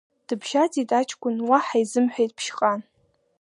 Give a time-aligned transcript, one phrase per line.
[0.27, 2.81] Дыбжьаӡит аҷкәын, уаҳа изымҳәеит Ԥшьҟан.